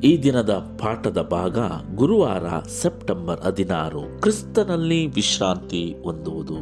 [0.00, 1.58] ಈ ದಿನದ ಪಾಠದ ಭಾಗ
[1.94, 6.56] ಗುರುವಾರ ಸೆಪ್ಟೆಂಬರ್ ಹದಿನಾರು, ಕ್ರಿಸ್ತನಲ್ಲಿ ವಿಶ್ರಾಂತಿ ಹೊಂದುವುದು.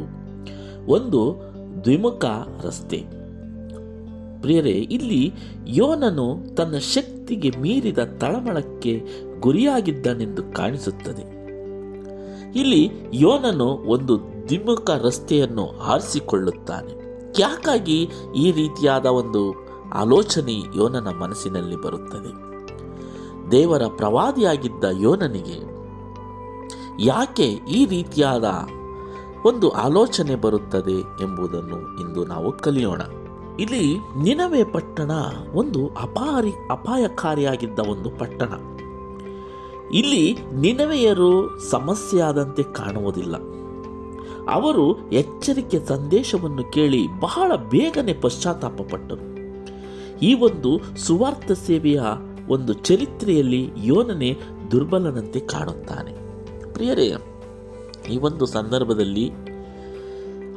[0.91, 1.35] ಒಂದು
[1.83, 2.25] ದ್ವಿಮುಖ
[2.63, 3.03] ರಸ್ತೆ.
[4.41, 5.33] ಪ್ರಿಯರೇ, ಇಲ್ಲಿ
[5.67, 6.77] ಯೋನನು ತನ್ನ
[7.27, 9.03] ಶಕ್ತಿಗೆ ಮೀರಿದ ತಳಮಳಕ್ಕೆ
[9.39, 11.23] ಗುರಿಯಾಗಿದ್ದನೆಂದು ಕಾಣಿಸುತ್ತದೆ.
[12.59, 16.93] ಇಲ್ಲಿ ಯೋನನು ಒಂದು ದ್ವಿಮುಖ ರಸ್ತೆಯನ್ನು ಆರಿಸಿಕೊಳ್ಳುತ್ತಾನೆ.
[17.39, 22.31] ಯಾಕಾಗಿ ಈ ರೀತಿಯಾದ ಒಂದು ಆಲೋಚನೆ ಯೋನನ ಮನಸ್ಸಿನಲ್ಲಿ ಬರುತ್ತದೆ?
[23.51, 25.59] ದೇವರ ಪ್ರವಾದಿಯಾಗಿದ್ದ ಯೋನನಿಗೆ
[27.05, 28.45] ಯಾಕೆ ಈ ರೀತಿಯಾದ
[29.45, 33.01] ಒಂದು ಆಲೋಚನೆ ಬರುತ್ತದೆ ಎಂಬುದನ್ನು ಇಂದು ನಾವು ಕಲಿಯೋಣ.
[33.59, 35.11] ಇಲ್ಲಿ ನಿನವೆ ಪಟ್ಟಣ
[35.53, 38.77] ಒಂದು ಅಪಾರಿ ಅಪಾಯಕಾರಿಯಾಗಿದ್ದ ಒಂದು ಪಟ್ಟಣ.
[39.93, 43.35] ಇಲ್ಲಿ ನಿನವೆಯರು ಸಮಸ್ಯೆಯಾದಂತೆ ಕಾಣುವುದಿಲ್ಲ.
[44.51, 49.37] ಅವರು ಎಚ್ಚರಿಕೆ ಸಂದೇಶವನ್ನು ಕೇಳಿ ಬಹಳ ಬೇಗನೆ ಪಶ್ಚಾತ್ತಾಪಪಟ್ಟರು.
[50.19, 52.01] ಈ ಒಂದು ಸುವಾರ್ಥ ಸೇವೆಯ
[52.49, 54.37] ಒಂದು ಚರಿತ್ರೆಯಲ್ಲಿ ಯೋನನೆ
[54.71, 56.13] ದುರ್ಬಲನಂತೆ ಕಾಣುತ್ತಾನೆ.
[56.73, 57.13] ಪ್ರಿಯರೇ,
[58.09, 59.31] ಈ ಒಂದು ಸಂದರ್ಭದಲ್ಲಿ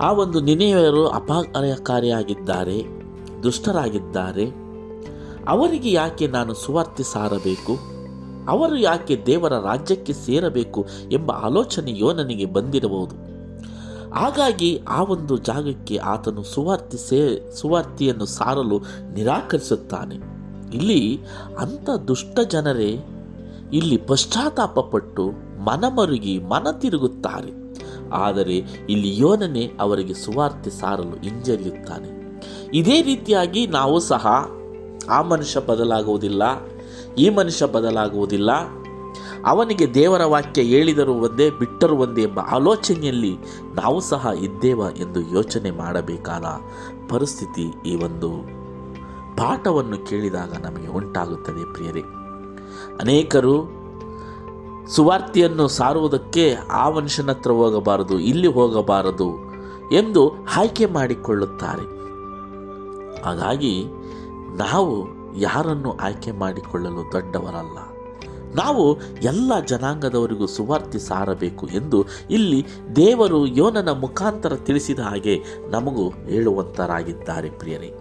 [0.01, 3.00] ಆ ಒಂದು ನಿನೆಯವರು ಅಪಾಯಕಾರಿಯಾಗಿದ್ದಾರೆ.
[3.43, 4.71] ದುಷ್ಟರಾಗಿದ್ದಾರೆ.
[5.49, 8.01] ಅವರಿಗೆ ಯಾಕೆ ನಾನು ಸುವಾರ್ತೆ ಸಾರಬೇಕು?
[8.49, 13.31] ಅವರು ಯಾಕೆ ದೇವರ ರಾಜ್ಯಕ್ಕೆ ಸೇರಬೇಕು ಎಂಬ ಆಲೋಚನೆಯೋ ನನಗೆ ಬಂದಿರಬಹುದು.
[14.15, 18.79] ಹಾಗಾಗಿ ಆ ಒಂದು ಜಾಗಕ್ಕೆ ಆತನು ಸುವಾರ್ತಿ ಸೇ, ಸುವಾರ್ತಿಯನ್ನು ಸಾರಲು
[19.13, 20.15] ನಿರಾಕರಿಸುತ್ತಾನೆ.
[20.77, 21.21] ಇಲ್ಲಿ
[21.59, 22.99] ಅಂಥ ದುಷ್ಟ ಜನರೇ,
[23.73, 25.31] ಇಲ್ಲಿ ಪಶ್ಚಾತ್ತಾಪಪಟ್ಟು
[25.65, 27.53] ಮನಮರುಗಿ ಮನ ತಿರುಗುತ್ತಾರೆ
[28.13, 28.57] ಆದರೆ
[28.91, 32.20] ಇಲ್ಲಿ ಯೋನನೆ ಅವರಿಗೆ ಸುವಾರ್ತೆ ಸಾರಲು ಹಿಂಜರಿಯುತ್ತಾನೆ.
[32.75, 34.27] ಇದೇ ರೀತಿಯಾಗಿ ನಾವು ಸಹ
[35.11, 36.43] ಆ ಮನುಷ್ಯ ಬದಲಾಗುವುದಿಲ್ಲ,
[37.19, 38.51] ಈ ಮನುಷ್ಯ ಬದಲಾಗುವುದಿಲ್ಲ.
[39.47, 43.33] ಅವನಿಗೆ ದೇವರ ವಾಕ್ಯ ಹೇಳಿದರು ಒಂದೇ, ಬಿಟ್ಟರು ಒಂದೇ ಎಂಬ ಆಲೋಚನೆಯಲ್ಲಿ
[43.75, 46.47] ನಾವು ಸಹ ಇದ್ದೇವ ಎಂದು ಯೋಚನೆ ಮಾಡಬೇಕಾದ
[47.09, 48.31] ಪರಿಸ್ಥಿತಿ ಈ ಒಂದು
[49.37, 52.03] ಪಾಠವನ್ನು ಕೇಳಿದಾಗ ನಮಗೆ ಉಂಟಾಗುತ್ತದೆ ಪ್ರಿಯರೇ.
[53.01, 53.55] ಅನೇಕರು
[54.89, 59.31] ಸುವಾರ್ತೆಯನ್ನು ಸಾರುವುದಕ್ಕೆ ಆ ಮನುಷ್ಯನ ಹತ್ರ ಹೋಗಬಾರದು, ಇಲ್ಲಿ ಹೋಗಬಾರದು
[59.93, 60.23] ಎಂದು
[60.57, 62.00] ಆಯ್ಕೆ ಮಾಡಿಕೊಳ್ಳುತ್ತಾರೆ.
[63.23, 63.85] ಹಾಗಾಗಿ
[64.57, 67.79] ನಾವು ಯಾರನ್ನು ಆಯ್ಕೆ ಮಾಡಿಕೊಳ್ಳಲು ದೊಡ್ಡವರಲ್ಲ.
[68.55, 72.67] ನಾವು ಎಲ್ಲ ಜನಾಂಗದವರಿಗೂ ಸುವಾರ್ತಿ ಸಾರಬೇಕು ಎಂದು ಇಲ್ಲಿ
[72.97, 77.95] ದೇವರು ಯೋನನ ಮುಖಾಂತರ ತಿಳಿಸಿದ ಹಾಗೆ ನಮಗೂ ಹೇಳುವಂತರಾಗಿದ್ದಾರೆ ಪ್ರಿಯರೇ.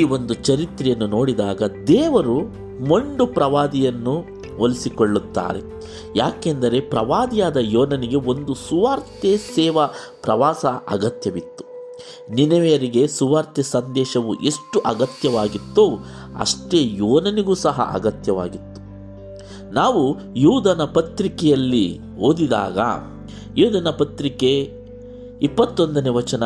[0.00, 2.40] ಈ ಒಂದು ಚರಿತ್ರೆಯನ್ನು ನೋಡಿದಾಗ ದೇವರು
[2.84, 4.24] ಮೊಂಡು ಪ್ರವಾದಿಯನ್ನು
[4.58, 5.60] ಹೋಲಿಸಿಕೊಳ್ಳುತ್ತಾರೆ.
[6.16, 9.86] ಯಾಕೆಂದರೆ ಪ್ರವಾದಿಯಾದ ಯೋನನಿಗೆ ಒಂದು ಸುವಾರ್ತೆ ಸೇವಾ
[10.22, 11.65] ಪ್ರವಾಸ ಅಗತ್ಯವಿತ್ತು.
[12.34, 15.98] ನಿನವೆಯರಿಗೆ ಸುವಾರ್ತೆ ಸಂದೇಶವು ಎಷ್ಟು ಅಗತ್ಯವಾಗಿತ್ತೋ
[16.38, 18.80] ಅಷ್ಟೇ ಯೋನನಿಗೂ ಸಹ ಅಗತ್ಯವಾಗಿತ್ತು.
[19.72, 22.78] ನಾವು ಯೋಧನ ಪತ್ರಿಕೆಯಲ್ಲಿ ಓದಿದಾಗ
[23.58, 24.72] ಯೋಧನ ಪತ್ರಿಕೆ
[25.42, 26.42] ಇಪ್ಪತ್ತೊಂದನೇ ವಚನ,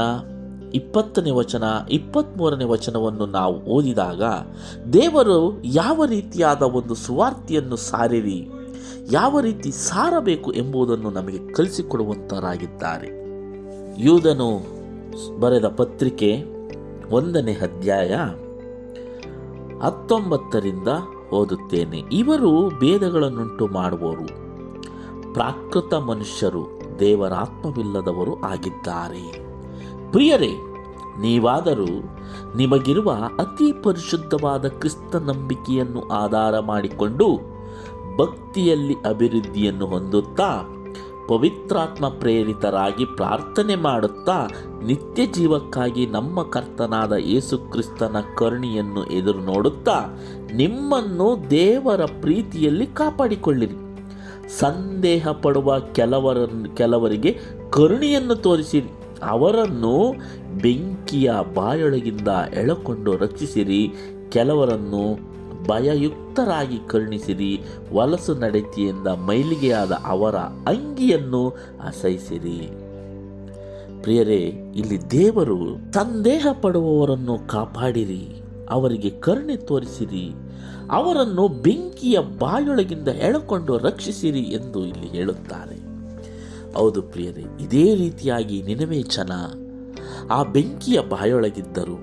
[0.75, 4.23] ಇಪ್ಪತ್ತನೇ ವಚನ ಇಪ್ಪತ್ತ್ಮೂರನೇ ವಚನವನ್ನು ನಾವು ಓದಿದಾಗ,
[4.93, 8.51] ದೇವರು ಯಾವ ರೀತಿಯಾದ ಒಂದು ಸುವಾರ್ತೆಯನ್ನು ಸಾರಿರಿ,
[9.11, 13.09] ಯಾವ ರೀತಿ ಸಾರಬೇಕು ಎಂಬುದನ್ನು ನಮಗೆ ಕಲಿಸಿಕೊಡುವಂತರಾಗಿದ್ದಾರೆ.
[14.03, 14.80] ಯೂದನು
[15.41, 16.45] ಬರೆದ ಪತ್ರಿಕೆ
[17.11, 18.15] ಒಂದನೇ ಅಧ್ಯಾಯ
[19.83, 20.89] ಹತ್ತೊಂಬತ್ತರಿಂದ
[21.33, 21.99] ಓದುತ್ತೇನೆ.
[22.13, 24.27] ಇವರು ಭೇದಗಳನ್ನುಂಟು ಮಾಡುವವರು.
[25.35, 29.45] ಪ್ರಾಕೃತ ಮನುಷ್ಯರು ದೇವರಾತ್ಮವಿಲ್ಲದವರು ಆಗಿದ್ದಾರೆ.
[30.13, 30.51] ಪ್ರಿಯರೇ,
[31.21, 31.87] ನೀವಾದರೂ
[32.57, 37.27] ನಿಮಗಿರುವ ಅತಿ ಪರಿಶುದ್ಧವಾದ ಕ್ರಿಸ್ತ ನಂಬಿಕೆಯನ್ನು ಆಧಾರ ಮಾಡಿಕೊಂಡು
[38.17, 40.63] ಭಕ್ತಿಯಲ್ಲಿ ಅಭಿವೃದ್ಧಿಯನ್ನು ಹೊಂದುತ್ತಾ
[41.31, 44.47] ಪವಿತ್ರಾತ್ಮ ಪ್ರೇರಿತರಾಗಿ ಪ್ರಾರ್ಥನೆ ಮಾಡುತ್ತಾ
[44.87, 50.21] ನಿತ್ಯ ಜೀವಕ್ಕಾಗಿ ನಮ್ಮ ಕರ್ತನಾದ ಯೇಸುಕ್ರಿಸ್ತನ ಕರುಣಿಯನ್ನು ಎದುರು ನೋಡುತ್ತಾ
[50.55, 53.75] ನಿಮ್ಮನ್ನು ದೇವರ ಪ್ರೀತಿಯಲ್ಲಿ ಕಾಪಾಡಿಕೊಳ್ಳಿರಿ.
[54.59, 57.39] ಸಂದೇಹ ಪಡುವ ಕೆಲವರನ್ನು, ಕೆಲವರಿಗೆ
[57.71, 58.89] ಕರುಣಿಯನ್ನು ತೋರಿಸಿರಿ.
[59.23, 60.15] ಅವರನ್ನು
[60.63, 63.93] ಬೆಂಕಿಯ ಬಾಯೊಳಗಿಂದ ಎಳಕೊಂಡು ರಕ್ಷಿಸಿರಿ.
[64.29, 65.31] ಕೆಲವರನ್ನು
[65.71, 67.61] ಭಯಯುಕ್ತರಾಗಿ ಕರುಣಿಸಿರಿ,
[67.93, 70.37] ವಲಸು ನಡತೆಯಿಂದ ಮೈಲಿಗೆಯಾದ ಅವರ
[70.73, 71.49] ಅಂಗಿಯನ್ನು
[71.87, 72.61] ಅಸಹಿಸಿರಿ.
[74.03, 74.43] ಪ್ರಿಯರೇ,
[74.77, 75.59] ಇಲ್ಲಿ ದೇವರು
[75.93, 80.33] ಸಂದೇಹ ಪಡುವವರನ್ನು ಕಾಪಾಡಿರಿ, ಅವರಿಗೆ ಕರುಣೆ ತೋರಿಸಿರಿ,
[80.91, 85.79] ಅವರನ್ನು ಬೆಂಕಿಯ ಬಾಯೊಳಗಿಂದ ಎಳಕೊಂಡು ರಕ್ಷಿಸಿರಿ ಎಂದು ಇಲ್ಲಿ ಹೇಳುತ್ತಾರೆ.
[86.75, 89.33] ಹೌದು ಪ್ರಿಯರೇ, ಇದೇ ರೀತಿಯಾಗಿ ನಿನವೇ ಜನ
[90.31, 91.97] ಆ ಬೆಂಕಿಯ ಬಾಯೊಳಗಿದ್ದರು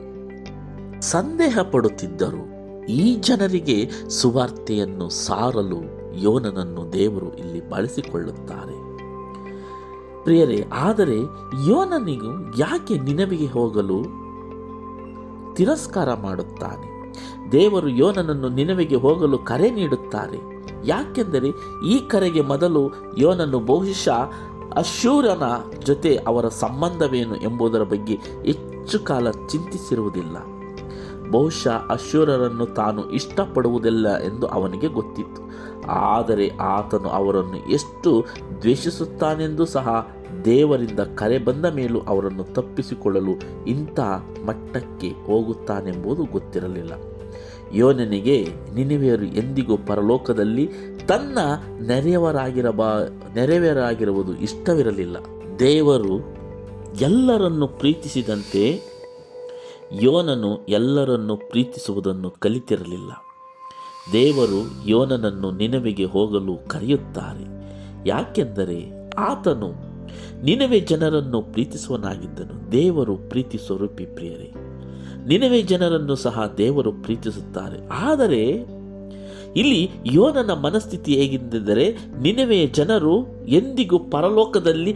[1.02, 2.57] ಸಂದೇಹ ಪಡುತ್ತಿದ್ದರು
[2.90, 5.80] ಈ ಜನರಿಗೆ ಸುವಾರ್ತೆಯನ್ನು ಸಾರಲು
[6.20, 8.88] ಯೋನನನ್ನು ದೇವರು ಇಲ್ಲಿ ಬಳಸಿಕೊಳ್ಳುತ್ತಾರೆ.
[10.24, 11.18] ಪ್ರಿಯರೇ, ಆದರೆ
[11.70, 14.04] ಯೋನನಿಗೂ ಯಾಕೆ ನಿನವಿಗೆ ಹೋಗಲು
[15.56, 16.98] ತಿರಸ್ಕಾರ ಮಾಡುತ್ತಾನೆ?
[17.52, 20.40] ದೇವರು ಯೋನನನ್ನು ನಿನವಿಗೆ ಹೋಗಲು ಕರೆ ನೀಡುತ್ತಾರೆ.
[20.86, 21.48] ಯಾಕೆಂದರೆ
[21.86, 24.32] ಈ ಕರೆಗೆ ಮೊದಲು ಯೋನನ್ನು ಬಹುಶಃ
[24.76, 25.44] ಅಶೂರನ
[25.80, 28.14] ಜೊತೆ ಅವರ ಸಂಬಂಧವೇನು ಎಂಬುದರ ಬಗ್ಗೆ
[28.46, 30.57] ಹೆಚ್ಚು ಕಾಲ ಚಿಂತಿಸಿರುವುದಿಲ್ಲ.
[31.32, 35.42] ಬಹುಶಃ ಅಶ್ವರರನ್ನು ತಾನು ಇಷ್ಟಪಡುವುದಿಲ್ಲ ಎಂದು ಅವನಿಗೆ ಗೊತ್ತಿತ್ತು.
[35.88, 38.26] ಆದರೆ ಆತನು ಅವರನ್ನು ಎಷ್ಟು
[38.62, 40.08] ದ್ವೇಷಿಸುತ್ತಾನೆಂದು ಸಹ
[40.46, 44.00] ದೇವರಿಂದ ಕರೆ ಬಂದ ಮೇಲೂ ಅವರನ್ನು ತಪ್ಪಿಸಿಕೊಳ್ಳಲು ಇಂಥ
[44.46, 46.92] ಮಟ್ಟಕ್ಕೆ ಹೋಗುತ್ತಾನೆಂಬುದು ಗೊತ್ತಿರಲಿಲ್ಲ.
[47.74, 50.70] ಯೋನನಿಗೆ ನಿನಿವೆಯರು ಎಂದಿಗೂ ಪರಲೋಕದಲ್ಲಿ
[51.08, 51.38] ತನ್ನ
[51.88, 52.82] ನೆರೆಯವರಾಗಿರಬ,
[53.36, 55.18] ನೆರೆಯವರಾಗಿರುವುದು ಇಷ್ಟವಿರಲಿಲ್ಲ.
[55.60, 56.38] ದೇವರು
[57.02, 58.97] ಎಲ್ಲರನ್ನು ಪ್ರೀತಿಸಿದಂತೆ
[59.92, 63.12] ಯೋನನು ಎಲ್ಲರನ್ನು ಪ್ರೀತಿಸುವುದನ್ನು ಕಲಿತಿರಲಿಲ್ಲ.
[64.14, 67.46] ದೇವರು ಯೋನನನ್ನು ನಿನವೆಗೆ ಹೋಗಲು ಕರೆಯುತ್ತಾರೆ.
[68.06, 69.72] ಯಾಕೆಂದರೆ ಆತನು
[70.44, 72.72] ನಿನವೆ ಜನರನ್ನು ಪ್ರೀತಿಸುವನಾಗಿದ್ದನು.
[72.72, 74.54] ದೇವರು ಪ್ರೀತಿ ಸ್ವರೂಪಿ ಪ್ರಿಯರೇ,
[75.28, 77.88] ನಿನವೆ ಜನರನ್ನು ಸಹ ದೇವರು ಪ್ರೀತಿಸುತ್ತಾರೆ.
[77.88, 78.78] ಆದರೆ
[79.56, 84.96] ಇಲ್ಲಿ ಯೋನನ ಮನಸ್ಥಿತಿ ಹೇಗಿದ್ದರೆ ನಿನವೆಯ ಜನರು ಎಂದಿಗೂ ಪರಲೋಕದಲ್ಲಿ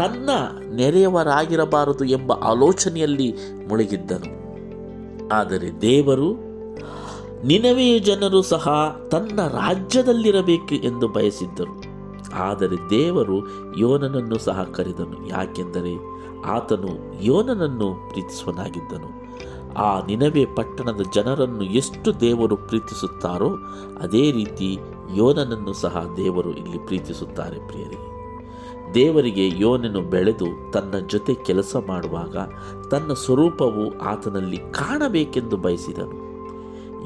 [0.00, 0.30] ತನ್ನ
[0.74, 3.34] ನೆರೆಯವರಾಗಿರಬಾರದು ಎಂಬ ಆಲೋಚನೆಯಲ್ಲಿ
[3.68, 4.40] ಮುಳುಗಿದ್ದನು.
[5.28, 6.32] ಆದರೆ ದೇವರು
[7.46, 11.84] ನಿನವೆಯ ಜನರು ಸಹ ತನ್ನ ರಾಜ್ಯದಲ್ಲಿರಬೇಕು ಎಂದು ಬಯಸಿದ್ದರು.
[12.34, 13.38] ಆದರೆ ದೇವರು
[13.78, 15.28] ಯೋನನನ್ನು ಸಹ ಕರೆದನು.
[15.28, 15.96] ಯಾಕೆಂದರೆ
[16.44, 19.20] ಆತನು ಯೋನನನ್ನು ಪ್ರೀತಿಸುವನಾಗಿದ್ದನು.
[19.74, 23.48] ಆ ನಿನವೆ ಪಟ್ಟಣದ ಜನರನ್ನು ಎಷ್ಟು ದೇವರು ಪ್ರೀತಿಸುತ್ತಾರೋ,
[24.00, 24.78] ಅದೇ ರೀತಿ
[25.14, 28.09] ಯೋನನನ್ನು ಸಹ ದೇವರು ಇಲ್ಲಿ ಪ್ರೀತಿಸುತ್ತಾರೆ ಪ್ರಿಯರೇ.
[28.94, 32.36] ದೇವರಿಗೆ ಯೋನನು ಬೆಳೆದು ತನ್ನ ಜೊತೆ ಕೆಲಸ ಮಾಡುವಾಗ
[32.88, 36.16] ತನ್ನ ಸ್ವರೂಪವು ಆತನಲ್ಲಿ ಕಾಣಬೇಕೆಂದು ಬಯಸಿದನು.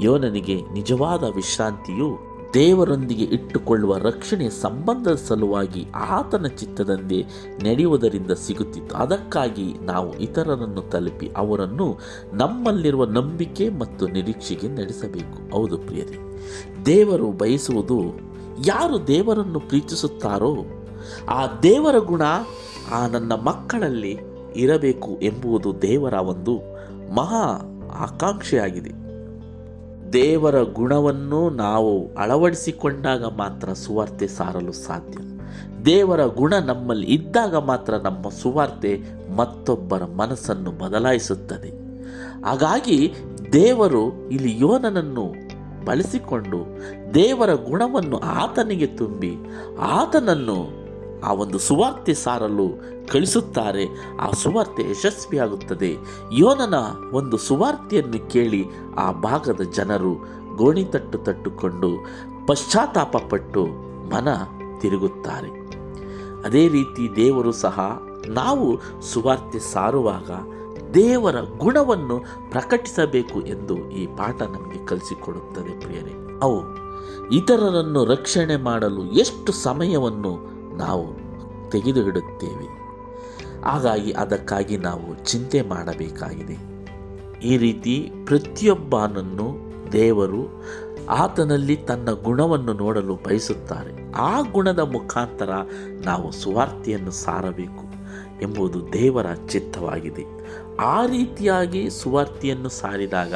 [0.02, 7.18] ಯೋನನಿಗೆ ನಿಜವಾದ ವಿಶ್ರಾಂತಿಯು ದೇವರೊಂದಿಗೆ ಇಟ್ಟುಕೊಳ್ಳುವ ರಕ್ಷಣೆ ಸಂಬಂಧದ ಸಲುವಾಗಿ ಆತನ ಚಿತ್ತದಂತೆ
[7.64, 8.96] ನಡೆಯುವುದರಿಂದ ಸಿಗುತ್ತಿತ್ತು.
[8.96, 11.98] ಅದಕ್ಕಾಗಿ ನಾವು ಇತರರನ್ನು ತಲುಪಿ ಅವರನ್ನು
[12.32, 15.56] ನಮ್ಮಲ್ಲಿರುವ ನಂಬಿಕೆ ಮತ್ತು ನಿರೀಕ್ಷೆಗೆ ನಡೆಸಬೇಕು.
[15.56, 16.18] ಹೌದು ಪ್ರಿಯರಿ,
[16.86, 18.00] ದೇವರು ಬಯಸುವುದು
[18.66, 20.54] ಯಾರು ದೇವರನ್ನು ಪ್ರೀತಿಸುತ್ತಾರೋ
[21.28, 22.22] ಆ ದೇವರ ಗುಣ
[22.92, 24.18] ಆ ನನ್ನ ಮಕ್ಕಳಲ್ಲಿ
[24.56, 26.60] ಇರಬೇಕು ಎಂಬುದು ದೇವರ ಒಂದು
[27.14, 29.04] ಮಹಾ ಆಕಾಂಕ್ಷೆಯಾಗಿದೆ.
[30.12, 35.18] ದೇವರ ಗುಣವನ್ನು ನಾವು ಅಳವಡಿಸಿಕೊಂಡಾಗ ಮಾತ್ರ ಸುವಾರ್ತೆ ಸಾರಲು ಸಾಧ್ಯ.
[35.84, 39.02] ದೇವರ ಗುಣ ನಮ್ಮಲ್ಲಿ ಇದ್ದಾಗ ಮಾತ್ರ ನಮ್ಮ ಸುವಾರ್ತೆ
[39.36, 41.68] ಮತ್ತೊಬ್ಬರ ಮನಸ್ಸನ್ನು ಬದಲಾಯಿಸುತ್ತದೆ.
[42.46, 43.14] ಹಾಗಾಗಿ
[43.52, 45.34] ದೇವರು ಇಲ್ಲಿ ಯೋನನನ್ನು
[45.84, 46.56] ಬಳಸಿಕೊಂಡು
[47.14, 49.36] ದೇವರ ಗುಣವನ್ನು ಆತನಿಗೆ ತುಂಬಿ
[49.80, 50.83] ಆತನನ್ನು
[51.22, 53.88] ಆ ಒಂದು ಸುವಾರ್ತೆ ಸಾರಲು ಕಳಿಸುತ್ತಾರೆ.
[54.20, 55.96] ಆ ಸುವಾರ್ತೆ ಯಶಸ್ವಿಯಾಗುತ್ತದೆ.
[56.32, 56.74] ಯೋನನ
[57.12, 58.64] ಒಂದು ಸುವಾರ್ತೆಯನ್ನು ಕೇಳಿ
[58.98, 60.14] ಆ ಭಾಗದ ಜನರು
[60.56, 61.88] ಗೋಣಿತಟ್ಟು ತಟ್ಟುಕೊಂಡು
[62.46, 63.64] ಪಶ್ಚಾತ್ತಾಪಪಟ್ಟು
[64.08, 64.28] ಮನ
[64.80, 65.64] ತಿರುಗುತ್ತಾರೆ.
[66.44, 70.30] ಅದೇ ರೀತಿ ದೇವರು ಸಹ ನಾವು ಸುವಾರ್ತೆ ಸಾರುವಾಗ
[70.90, 72.20] ದೇವರ ಗುಣವನ್ನು
[72.50, 76.38] ಪ್ರಕಟಿಸಬೇಕು ಎಂದು ಈ ಪಾಠ ನಮಗೆ ಕಲಿಸಿಕೊಡುತ್ತದೆ ಪ್ರಿಯರೇ.
[76.42, 76.84] ಅವು
[77.28, 81.06] ಇತರರನ್ನು ರಕ್ಷಣೆ ಮಾಡಲು ಎಷ್ಟು ಸಮಯವನ್ನು ನಾವು
[81.70, 82.84] ತೆಗೆದು ಇಡುತ್ತೇವೆ
[83.64, 86.74] ಹಾಗಾಗಿ ಅದಕ್ಕಾಗಿ ನಾವು ಚಿಂತೆ ಮಾಡಬೇಕಾಗಿದೆ.
[87.42, 90.62] ಈ ರೀತಿ ಪ್ರತಿಯೊಬ್ಬನನ್ನು ದೇವರು
[91.08, 94.12] ಆತನಲ್ಲಿ ತನ್ನ ಗುಣವನ್ನು ನೋಡಲು ಬಯಸುತ್ತಾರೆ.
[94.12, 95.50] ಆ ಗುಣದ ಮುಖಾಂತರ
[96.04, 97.83] ನಾವು ಸುವಾರ್ತೆಯನ್ನು ಸಾರಬೇಕು.
[98.42, 100.24] ಎಂಬುದು ದೇವರ ಚಿತ್ತವಾಗಿದೆ.
[100.76, 103.34] ಆ ರೀತಿಯಾಗಿ ಸುವಾರ್ತೆಯನ್ನು ಸಾರಿದಾಗ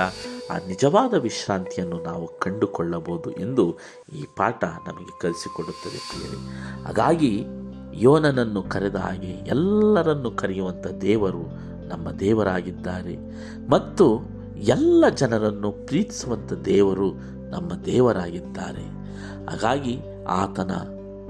[0.51, 3.79] ಆ ನಿಜವಾದ ವಿಶ್ರಾಂತಿಯನ್ನು ನಾವು ಕಂಡುಕೊಳ್ಳಬಹುದು ಎಂದು
[4.13, 6.37] ಈ ಪಾಠ ನಮಗೆ ಕಲಿಸಿಕೊಡುತ್ತದೆ ಪ್ರಿಯರೇ.
[6.85, 7.45] ಹಾಗಾಗಿ
[7.95, 11.43] ಯೋನನನ್ನು ಕರೆದ ಹಾಗೆ ಎಲ್ಲರನ್ನು ಕರೆಯುವಂಥ ದೇವರು
[11.89, 13.17] ನಮ್ಮ ದೇವರಾಗಿದ್ದಾರೆ.
[13.71, 14.21] ಮತ್ತು
[14.57, 17.13] ಎಲ್ಲ ಜನರನ್ನು ಪ್ರೀತಿಸುವಂಥ ದೇವರು
[17.51, 18.83] ನಮ್ಮ ದೇವರಾಗಿದ್ದಾರೆ.
[19.51, 20.71] ಹಾಗಾಗಿ ಆತನ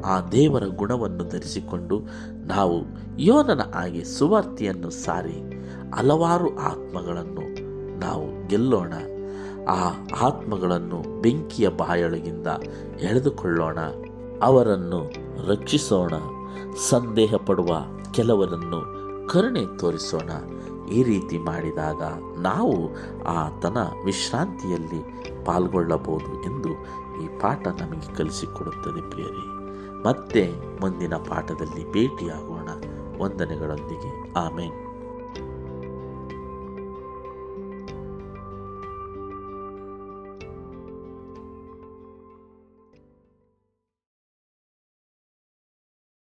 [0.05, 2.01] ಆ ದೇವರ ಗುಣವನ್ನು ಧರಿಸಿಕೊಂಡು
[2.47, 2.83] ನಾವು
[3.19, 5.43] ಯೋನನ ಹಾಗೆ ಸುವಾರ್ತೆಯನ್ನು ಸಾರಿ
[5.95, 7.59] ಹಲವಾರು ಆತ್ಮಗಳನ್ನು
[7.99, 8.93] ನಾವು ಗೆಲ್ಲೋಣ.
[9.69, 9.91] ಆ
[10.21, 12.47] ಆತ್ಮಗಳನ್ನು ಬೆಂಕಿಯ ಬಾಯೊಳಗಿಂದ
[13.01, 13.79] ಎಳೆದುಕೊಳ್ಳೋಣ.
[14.43, 15.11] ಅವರನ್ನು
[15.49, 16.13] ರಕ್ಷಿಸೋಣ.
[16.91, 20.31] ಸಂದೇಹ ಪಡುವ ಕೆಲವರನ್ನು ಕರುಣೆ ತೋರಿಸೋಣ.
[20.93, 22.03] ಈ ರೀತಿ ಮಾಡಿದಾಗ
[22.39, 22.89] ನಾವು
[23.25, 25.05] ಆತನ ವಿಶ್ರಾಂತಿಯಲ್ಲಿ
[25.45, 26.69] ಪಾಲ್ಗೊಳ್ಳಬಹುದು ಎಂದು
[27.25, 29.58] ಈ ಪಾಠ ನಮಗೆ ಕಲಿಸಿಕೊಡುತ್ತದೆ ಪ್ರಿಯರೇ.
[30.05, 32.69] ಮತ್ತೆ ಮುಂದಿನ ಪಾಠದಲ್ಲಿ ಭೇಟಿಯಾಗೋಣ.
[33.23, 34.33] ವಂದನೆಗಳೊಂದಿಗೆ.
[34.33, 34.88] ಆಮೇನ್.